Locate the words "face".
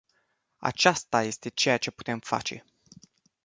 2.19-2.65